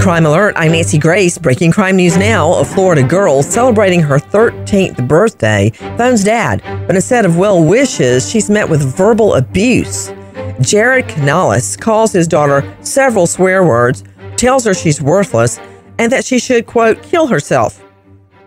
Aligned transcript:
Crime 0.00 0.26
Alert, 0.26 0.54
I'm 0.56 0.72
Nancy 0.72 0.98
Grace. 0.98 1.38
Breaking 1.38 1.70
crime 1.70 1.96
news 1.96 2.16
now. 2.16 2.54
A 2.54 2.64
Florida 2.64 3.02
girl 3.02 3.42
celebrating 3.42 4.00
her 4.00 4.18
13th 4.18 5.06
birthday 5.06 5.70
phones 5.96 6.24
dad, 6.24 6.60
but 6.86 6.96
instead 6.96 7.24
of 7.24 7.36
well 7.36 7.62
wishes, 7.62 8.28
she's 8.28 8.50
met 8.50 8.68
with 8.68 8.82
verbal 8.96 9.34
abuse. 9.34 10.12
Jared 10.60 11.08
Canales 11.08 11.76
calls 11.76 12.12
his 12.12 12.26
daughter 12.26 12.76
several 12.80 13.26
swear 13.26 13.64
words, 13.64 14.02
tells 14.36 14.64
her 14.64 14.74
she's 14.74 15.00
worthless, 15.00 15.60
and 15.98 16.10
that 16.10 16.24
she 16.24 16.38
should, 16.38 16.66
quote, 16.66 17.02
kill 17.02 17.28
herself. 17.28 17.84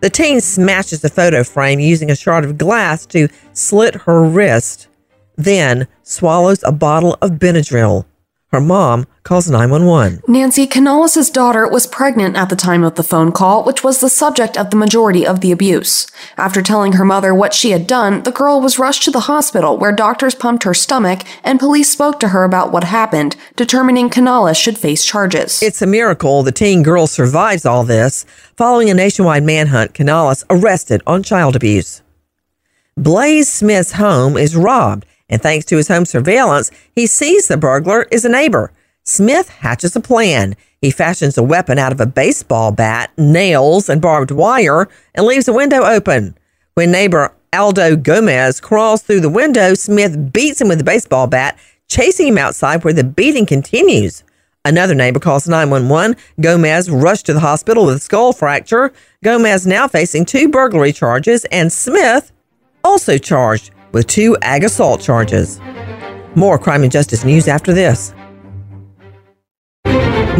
The 0.00 0.10
teen 0.10 0.40
smashes 0.40 1.00
the 1.00 1.08
photo 1.08 1.42
frame 1.42 1.80
using 1.80 2.10
a 2.10 2.16
shard 2.16 2.44
of 2.44 2.58
glass 2.58 3.06
to 3.06 3.28
slit 3.52 3.94
her 3.96 4.22
wrist, 4.22 4.88
then 5.36 5.88
swallows 6.02 6.62
a 6.62 6.72
bottle 6.72 7.18
of 7.20 7.32
Benadryl. 7.32 8.06
Her 8.52 8.60
mom 8.60 9.06
calls 9.22 9.48
911. 9.48 10.22
Nancy 10.26 10.66
Canales' 10.66 11.30
daughter 11.30 11.68
was 11.68 11.86
pregnant 11.86 12.36
at 12.36 12.48
the 12.48 12.56
time 12.56 12.82
of 12.82 12.96
the 12.96 13.04
phone 13.04 13.30
call, 13.30 13.62
which 13.62 13.84
was 13.84 14.00
the 14.00 14.08
subject 14.08 14.58
of 14.58 14.70
the 14.70 14.76
majority 14.76 15.24
of 15.24 15.40
the 15.40 15.52
abuse. 15.52 16.08
After 16.36 16.60
telling 16.60 16.94
her 16.94 17.04
mother 17.04 17.32
what 17.32 17.54
she 17.54 17.70
had 17.70 17.86
done, 17.86 18.24
the 18.24 18.32
girl 18.32 18.60
was 18.60 18.76
rushed 18.76 19.04
to 19.04 19.12
the 19.12 19.20
hospital 19.20 19.78
where 19.78 19.92
doctors 19.92 20.34
pumped 20.34 20.64
her 20.64 20.74
stomach 20.74 21.20
and 21.44 21.60
police 21.60 21.92
spoke 21.92 22.18
to 22.20 22.28
her 22.28 22.42
about 22.42 22.72
what 22.72 22.82
happened, 22.82 23.36
determining 23.54 24.10
Canales 24.10 24.58
should 24.58 24.76
face 24.76 25.04
charges. 25.04 25.62
It's 25.62 25.80
a 25.80 25.86
miracle 25.86 26.42
the 26.42 26.50
teen 26.50 26.82
girl 26.82 27.06
survives 27.06 27.64
all 27.64 27.84
this. 27.84 28.26
Following 28.56 28.90
a 28.90 28.94
nationwide 28.94 29.44
manhunt, 29.44 29.94
Canales 29.94 30.42
arrested 30.50 31.02
on 31.06 31.22
child 31.22 31.54
abuse. 31.54 32.02
Blaze 32.96 33.48
Smith's 33.50 33.92
home 33.92 34.36
is 34.36 34.56
robbed 34.56 35.06
and 35.30 35.40
thanks 35.40 35.64
to 35.66 35.76
his 35.76 35.88
home 35.88 36.04
surveillance, 36.04 36.70
he 36.94 37.06
sees 37.06 37.48
the 37.48 37.56
burglar 37.56 38.02
is 38.10 38.26
a 38.26 38.28
neighbor. 38.28 38.72
Smith 39.04 39.48
hatches 39.48 39.96
a 39.96 40.00
plan. 40.00 40.56
He 40.80 40.90
fashions 40.90 41.38
a 41.38 41.42
weapon 41.42 41.78
out 41.78 41.92
of 41.92 42.00
a 42.00 42.06
baseball 42.06 42.72
bat, 42.72 43.10
nails, 43.16 43.88
and 43.88 44.02
barbed 44.02 44.30
wire 44.30 44.88
and 45.14 45.26
leaves 45.26 45.48
a 45.48 45.52
window 45.52 45.84
open. 45.84 46.36
When 46.74 46.90
neighbor 46.90 47.32
Aldo 47.52 47.96
Gomez 47.96 48.60
crawls 48.60 49.02
through 49.02 49.20
the 49.20 49.28
window, 49.28 49.74
Smith 49.74 50.32
beats 50.32 50.60
him 50.60 50.68
with 50.68 50.80
a 50.80 50.84
baseball 50.84 51.26
bat, 51.26 51.58
chasing 51.88 52.28
him 52.28 52.38
outside 52.38 52.84
where 52.84 52.92
the 52.92 53.04
beating 53.04 53.46
continues. 53.46 54.22
Another 54.64 54.94
neighbor 54.94 55.20
calls 55.20 55.48
911. 55.48 56.16
Gomez 56.40 56.90
rushed 56.90 57.26
to 57.26 57.32
the 57.32 57.40
hospital 57.40 57.86
with 57.86 57.96
a 57.96 58.00
skull 58.00 58.32
fracture. 58.32 58.92
Gomez 59.24 59.66
now 59.66 59.88
facing 59.88 60.26
two 60.26 60.48
burglary 60.48 60.92
charges, 60.92 61.46
and 61.46 61.72
Smith 61.72 62.30
also 62.84 63.16
charged 63.16 63.70
with 63.92 64.06
two 64.06 64.36
ag 64.42 64.64
assault 64.64 65.00
charges. 65.00 65.60
More 66.34 66.58
crime 66.58 66.82
and 66.82 66.92
justice 66.92 67.24
news 67.24 67.48
after 67.48 67.72
this. 67.72 68.14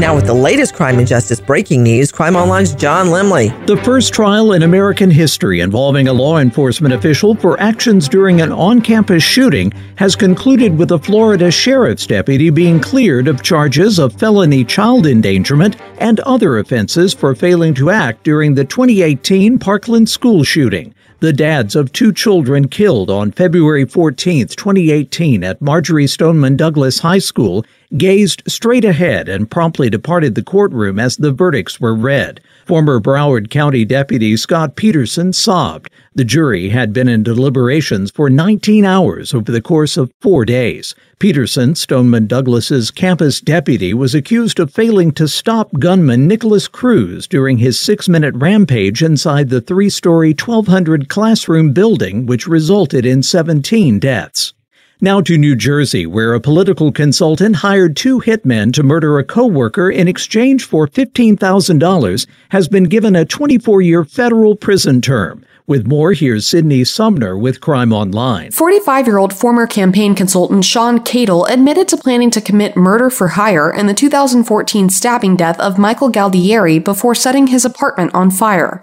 Now, 0.00 0.14
with 0.14 0.24
the 0.24 0.32
latest 0.32 0.74
crime 0.74 0.98
and 0.98 1.06
justice 1.06 1.40
breaking 1.40 1.82
news, 1.82 2.10
Crime 2.10 2.34
Online's 2.34 2.74
John 2.74 3.08
Lemley. 3.08 3.50
The 3.66 3.76
first 3.78 4.14
trial 4.14 4.54
in 4.54 4.62
American 4.62 5.10
history 5.10 5.60
involving 5.60 6.08
a 6.08 6.12
law 6.12 6.38
enforcement 6.38 6.94
official 6.94 7.34
for 7.34 7.60
actions 7.60 8.08
during 8.08 8.40
an 8.40 8.50
on 8.50 8.80
campus 8.80 9.22
shooting 9.22 9.70
has 9.96 10.16
concluded 10.16 10.78
with 10.78 10.92
a 10.92 10.98
Florida 10.98 11.50
sheriff's 11.50 12.06
deputy 12.06 12.48
being 12.48 12.80
cleared 12.80 13.28
of 13.28 13.42
charges 13.42 13.98
of 13.98 14.14
felony 14.14 14.64
child 14.64 15.06
endangerment 15.06 15.76
and 15.98 16.20
other 16.20 16.60
offenses 16.60 17.12
for 17.12 17.34
failing 17.34 17.74
to 17.74 17.90
act 17.90 18.24
during 18.24 18.54
the 18.54 18.64
2018 18.64 19.58
Parkland 19.58 20.08
school 20.08 20.42
shooting 20.42 20.94
the 21.20 21.32
dads 21.34 21.76
of 21.76 21.92
two 21.92 22.12
children 22.12 22.66
killed 22.66 23.10
on 23.10 23.30
February 23.30 23.84
14, 23.84 24.48
2018, 24.48 25.44
at 25.44 25.60
Marjory 25.60 26.06
Stoneman 26.06 26.56
Douglas 26.56 27.00
High 27.00 27.18
School, 27.18 27.64
gazed 27.96 28.42
straight 28.46 28.84
ahead 28.84 29.28
and 29.28 29.50
promptly 29.50 29.90
departed 29.90 30.34
the 30.34 30.42
courtroom 30.42 30.98
as 30.98 31.16
the 31.16 31.32
verdicts 31.32 31.80
were 31.80 31.94
read. 31.94 32.40
Former 32.66 33.00
Broward 33.00 33.50
County 33.50 33.84
Deputy 33.84 34.36
Scot 34.36 34.76
Peterson 34.76 35.32
sobbed. 35.32 35.90
The 36.14 36.24
jury 36.24 36.68
had 36.68 36.92
been 36.92 37.08
in 37.08 37.22
deliberations 37.22 38.10
for 38.10 38.30
19 38.30 38.84
hours 38.84 39.34
over 39.34 39.50
the 39.50 39.60
course 39.60 39.96
of 39.96 40.12
four 40.20 40.44
days. 40.44 40.94
Peterson, 41.18 41.74
Stoneman 41.74 42.26
Douglas's 42.26 42.90
campus 42.90 43.40
deputy, 43.40 43.92
was 43.92 44.14
accused 44.14 44.60
of 44.60 44.72
failing 44.72 45.12
to 45.12 45.26
stop 45.26 45.72
gunman 45.78 46.28
Nikolas 46.28 46.68
Cruz 46.68 47.26
during 47.26 47.58
his 47.58 47.78
six 47.78 48.08
minute 48.08 48.34
rampage 48.36 49.02
inside 49.02 49.48
the 49.48 49.60
three 49.60 49.90
story 49.90 50.30
1,200 50.30 51.08
classroom 51.08 51.72
building, 51.72 52.26
which 52.26 52.46
resulted 52.46 53.04
in 53.04 53.22
17 53.22 53.98
deaths. 53.98 54.54
Now 55.02 55.22
to 55.22 55.38
New 55.38 55.56
Jersey, 55.56 56.04
where 56.04 56.34
a 56.34 56.40
political 56.42 56.92
consultant 56.92 57.56
hired 57.56 57.96
two 57.96 58.20
hitmen 58.20 58.70
to 58.74 58.82
murder 58.82 59.18
a 59.18 59.24
coworker 59.24 59.90
in 59.90 60.08
exchange 60.08 60.66
for 60.66 60.86
$15,000 60.86 62.26
has 62.50 62.68
been 62.68 62.84
given 62.84 63.16
a 63.16 63.24
24 63.24 63.80
year 63.80 64.04
federal 64.04 64.56
prison 64.56 65.00
term. 65.00 65.42
With 65.66 65.86
more, 65.86 66.12
here's 66.12 66.46
Sydney 66.46 66.84
Sumner 66.84 67.38
with 67.38 67.62
Crime 67.62 67.94
Online. 67.94 68.50
45 68.50 69.06
year 69.06 69.16
old 69.16 69.32
former 69.32 69.66
campaign 69.66 70.14
consultant 70.14 70.66
Sean 70.66 70.98
Caddle 70.98 71.46
admitted 71.46 71.88
to 71.88 71.96
planning 71.96 72.30
to 72.32 72.40
commit 72.42 72.76
murder 72.76 73.08
for 73.08 73.28
hire 73.28 73.72
in 73.72 73.86
the 73.86 73.94
2014 73.94 74.90
stabbing 74.90 75.34
death 75.34 75.58
of 75.60 75.78
Michael 75.78 76.12
Galdieri 76.12 76.82
before 76.82 77.14
setting 77.14 77.46
his 77.46 77.64
apartment 77.64 78.14
on 78.14 78.30
fire. 78.30 78.82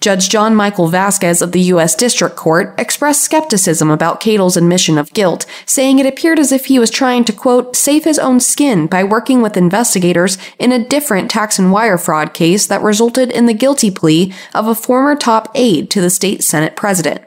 Judge 0.00 0.28
John 0.28 0.54
Michael 0.54 0.88
Vazquez 0.88 1.40
of 1.40 1.52
the 1.52 1.60
U.S. 1.62 1.94
District 1.94 2.36
Court 2.36 2.74
expressed 2.78 3.22
skepticism 3.22 3.90
about 3.90 4.20
Caddle's 4.20 4.56
admission 4.56 4.98
of 4.98 5.12
guilt, 5.14 5.46
saying 5.66 5.98
it 5.98 6.06
appeared 6.06 6.38
as 6.38 6.52
if 6.52 6.66
he 6.66 6.78
was 6.78 6.90
trying 6.90 7.24
to, 7.24 7.32
quote, 7.32 7.74
save 7.74 8.04
his 8.04 8.18
own 8.18 8.40
skin 8.40 8.86
by 8.86 9.02
working 9.02 9.40
with 9.40 9.56
investigators 9.56 10.36
in 10.58 10.72
a 10.72 10.86
different 10.86 11.30
tax 11.30 11.58
and 11.58 11.72
wire 11.72 11.98
fraud 11.98 12.34
case 12.34 12.66
that 12.66 12.82
resulted 12.82 13.30
in 13.30 13.46
the 13.46 13.54
guilty 13.54 13.90
plea 13.90 14.32
of 14.54 14.66
a 14.66 14.74
former 14.74 15.16
top 15.16 15.50
aide 15.54 15.90
to 15.90 16.00
the 16.00 16.10
state 16.10 16.44
Senate 16.44 16.76
president. 16.76 17.23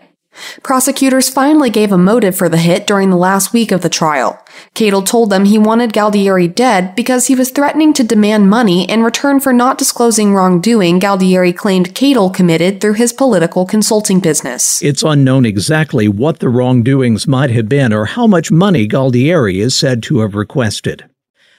Prosecutors 0.63 1.29
finally 1.29 1.69
gave 1.69 1.91
a 1.91 1.97
motive 1.97 2.35
for 2.35 2.49
the 2.49 2.57
hit 2.57 2.87
during 2.87 3.09
the 3.09 3.17
last 3.17 3.53
week 3.53 3.71
of 3.71 3.81
the 3.81 3.89
trial. 3.89 4.43
Caddle 4.73 5.01
told 5.01 5.29
them 5.29 5.45
he 5.45 5.57
wanted 5.57 5.93
Galdieri 5.93 6.53
dead 6.53 6.95
because 6.95 7.27
he 7.27 7.35
was 7.35 7.51
threatening 7.51 7.93
to 7.93 8.03
demand 8.03 8.49
money 8.49 8.89
in 8.89 9.03
return 9.03 9.39
for 9.39 9.53
not 9.53 9.77
disclosing 9.77 10.33
wrongdoing 10.33 10.99
Galdieri 10.99 11.55
claimed 11.55 11.95
Caddle 11.95 12.29
committed 12.29 12.79
through 12.79 12.93
his 12.93 13.13
political 13.13 13.65
consulting 13.65 14.19
business. 14.19 14.81
It's 14.81 15.03
unknown 15.03 15.45
exactly 15.45 16.07
what 16.07 16.39
the 16.39 16.49
wrongdoings 16.49 17.27
might 17.27 17.51
have 17.51 17.69
been 17.69 17.93
or 17.93 18.05
how 18.05 18.27
much 18.27 18.51
money 18.51 18.87
Galdieri 18.87 19.59
is 19.59 19.77
said 19.77 20.03
to 20.03 20.19
have 20.19 20.35
requested. 20.35 21.09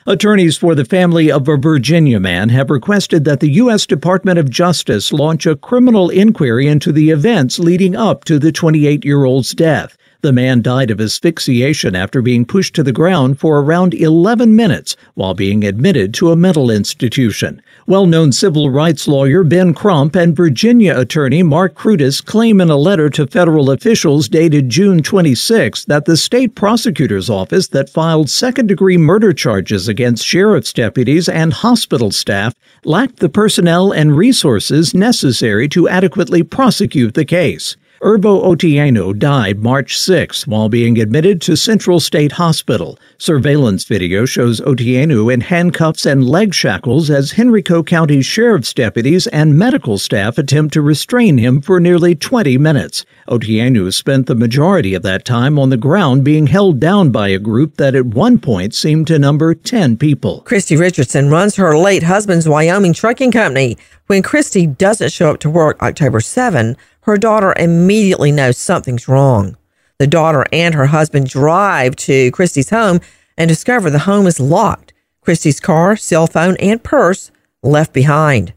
Attorneys 0.07 0.57
for 0.57 0.75
the 0.75 0.85
family 0.85 1.31
of 1.31 1.49
a 1.49 1.57
Virginia 1.57 2.21
man 2.21 2.49
have 2.51 2.71
requested 2.71 3.25
that 3.25 3.41
the 3.41 3.51
U.S. 3.53 3.85
Department 3.85 4.39
of 4.39 4.49
Justice 4.49 5.13
launch 5.13 5.45
a 5.45 5.57
criminal 5.57 6.09
inquiry 6.09 6.69
into 6.69 6.93
the 6.93 7.11
events 7.11 7.59
leading 7.59 7.97
up 7.97 8.25
to 8.25 8.39
the 8.39 8.53
28 8.53 9.05
year 9.05 9.25
old's 9.25 9.53
death. 9.53 9.99
The 10.21 10.33
man 10.33 10.63
died 10.63 10.91
of 10.91 11.01
asphyxiation 11.01 11.95
after 11.95 12.21
being 12.21 12.45
pushed 12.45 12.75
to 12.75 12.83
the 12.83 12.91
ground 12.91 13.39
for 13.39 13.61
around 13.61 13.95
11 13.95 14.57
minutes 14.57 14.97
while 15.15 15.33
being 15.33 15.63
admitted 15.63 16.13
to 16.15 16.33
a 16.33 16.37
mental 16.37 16.73
institution. 16.73 17.63
Well 17.87 18.05
known 18.05 18.33
civil 18.33 18.69
rights 18.69 19.07
lawyer 19.07 19.45
Ben 19.45 19.75
Crump 19.75 20.17
and 20.17 20.35
Virginia 20.35 20.99
attorney 20.99 21.45
Mark 21.45 21.77
Krudys 21.77 22.21
claim 22.21 22.61
in 22.61 22.69
a 22.69 22.77
letter 22.77 23.09
to 23.11 23.29
federal 23.29 23.71
officials 23.71 24.29
dated 24.29 24.69
June 24.69 25.05
26 25.05 25.85
that 25.85 26.05
the 26.05 26.17
state 26.17 26.57
prosecutor's 26.57 27.31
office 27.31 27.69
that 27.69 27.89
filed 27.89 28.29
second 28.29 28.67
degree 28.67 28.99
murder 28.99 29.33
charges 29.33 29.87
against 29.87 30.27
sheriff's 30.27 30.73
deputies 30.73 31.29
and 31.29 31.53
hospital 31.53 32.11
staff 32.11 32.55
lacked 32.83 33.21
the 33.21 33.29
personnel 33.29 33.93
and 33.93 34.17
resources 34.17 34.95
necessary 34.95 35.69
to 35.69 35.89
adequately 35.89 36.43
prosecute 36.43 37.15
the 37.15 37.25
case. 37.25 37.77
Irvo 38.01 38.45
Otieno 38.45 39.19
died 39.19 39.59
March 39.59 39.99
6 39.99 40.47
while 40.47 40.69
being 40.69 41.01
admitted 41.01 41.43
to 41.43 41.57
Central 41.57 41.99
State 41.99 42.31
Hospital. 42.31 42.97
Surveillance 43.19 43.83
video 43.83 44.25
shows 44.25 44.61
Otieno 44.61 45.35
in 45.35 45.41
handcuffs 45.41 46.07
and 46.07 46.25
leg 46.25 46.55
shackles 46.55 47.11
as 47.11 47.37
Henrico 47.37 47.83
County 47.83 48.23
Sheriff's 48.23 48.73
deputies 48.73 49.27
and 49.27 49.59
medical 49.59 49.99
staff 49.99 50.39
attempt 50.39 50.75
to 50.75 50.81
restrain 50.81 51.39
him 51.39 51.61
for 51.61 51.81
nearly 51.81 52.15
20 52.15 52.57
minutes. 52.57 53.05
Otieno 53.29 53.93
spent 53.93 54.27
the 54.29 54.37
majority 54.37 54.95
of 54.95 55.03
that 55.03 55.25
time 55.25 55.59
on 55.59 55.71
the 55.71 55.77
ground 55.77 56.23
being 56.23 56.47
held 56.47 56.79
down 56.79 57.11
by 57.11 57.27
a 57.27 57.41
group 57.41 57.79
that 57.79 57.97
at 57.97 58.07
one 58.07 58.39
point 58.39 58.77
seemed 58.77 59.09
to 59.09 59.19
number 59.19 59.57
10 59.57 59.97
people. 59.97 60.43
Christy 60.43 60.77
Richardson 60.77 61.31
runs 61.31 61.57
her 61.57 61.77
late 61.77 62.05
husband's 62.05 62.49
Wyoming 62.49 62.93
trucking 62.93 63.33
company. 63.33 63.77
When 64.07 64.23
Christy 64.23 64.67
doesn't 64.67 65.13
show 65.13 65.33
up 65.33 65.41
to 65.41 65.51
work 65.51 65.83
October 65.83 66.21
7, 66.21 66.77
her 67.09 67.17
daughter 67.17 67.55
immediately 67.59 68.31
knows 68.31 68.59
something's 68.59 69.09
wrong. 69.09 69.57
The 69.99 70.07
daughter 70.07 70.45
and 70.53 70.75
her 70.75 70.89
husband 70.89 71.27
drive 71.27 71.97
to 71.97 72.31
Christy's 72.33 72.69
home 72.69 73.01
and 73.39 73.49
discover 73.49 73.89
the 73.89 74.01
home 74.01 74.27
is 74.27 74.39
locked. 74.39 74.93
Christy's 75.23 75.59
car, 75.59 75.97
cell 75.97 76.27
phone, 76.27 76.59
and 76.59 76.85
purse 76.85 77.31
left 77.63 77.95
behind. 77.95 78.53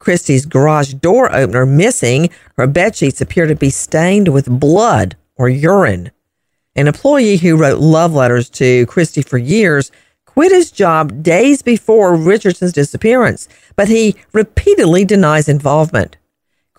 Christy's 0.00 0.44
garage 0.44 0.94
door 0.94 1.32
opener 1.32 1.64
missing. 1.64 2.30
Her 2.56 2.66
bed 2.66 2.96
sheets 2.96 3.20
appear 3.20 3.46
to 3.46 3.54
be 3.54 3.70
stained 3.70 4.26
with 4.26 4.58
blood 4.58 5.16
or 5.36 5.48
urine. 5.48 6.10
An 6.74 6.88
employee 6.88 7.36
who 7.36 7.56
wrote 7.56 7.78
love 7.78 8.12
letters 8.12 8.50
to 8.50 8.86
Christy 8.86 9.22
for 9.22 9.38
years 9.38 9.92
quit 10.26 10.50
his 10.50 10.72
job 10.72 11.22
days 11.22 11.62
before 11.62 12.16
Richardson's 12.16 12.72
disappearance, 12.72 13.48
but 13.76 13.86
he 13.86 14.16
repeatedly 14.32 15.04
denies 15.04 15.48
involvement. 15.48 16.16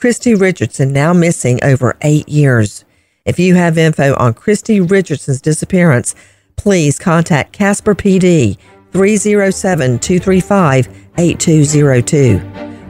Christy 0.05 0.35
Richardson 0.35 0.93
now 0.93 1.13
missing 1.13 1.59
over 1.63 1.97
eight 2.03 2.29
years. 2.29 2.85
If 3.25 3.39
you 3.39 3.55
have 3.55 3.75
info 3.75 4.13
on 4.17 4.35
Christy 4.35 4.79
Richardson's 4.79 5.41
disappearance, 5.41 6.13
please 6.57 6.99
contact 6.99 7.53
Casper 7.53 7.95
PD 7.95 8.59
307 8.91 9.97
235 9.97 10.89
8202. 11.17 12.39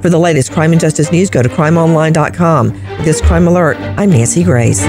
For 0.01 0.09
the 0.09 0.19
latest 0.19 0.51
crime 0.51 0.73
and 0.73 0.81
justice 0.81 1.09
news, 1.09 1.29
go 1.29 1.41
to 1.41 1.47
crimeonline.com. 1.47 2.73
With 2.73 3.05
this 3.05 3.21
crime 3.21 3.47
alert, 3.47 3.77
I'm 3.77 4.09
Nancy 4.09 4.43
Grace. 4.43 4.83